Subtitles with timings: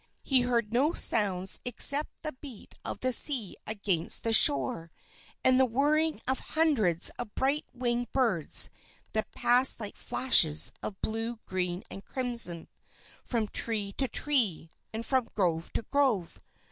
[0.23, 4.89] He heard no sounds except the beat of the sea against the shore,
[5.43, 8.71] and the whirring of hundreds of bright winged birds
[9.13, 12.67] that passed like flashes of blue, green, and crimson,
[13.23, 16.41] from tree to tree, and from grove to grove.